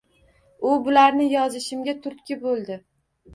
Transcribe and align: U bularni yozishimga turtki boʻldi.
U 0.69 0.71
bularni 0.87 1.27
yozishimga 1.33 1.95
turtki 2.07 2.39
boʻldi. 2.47 2.81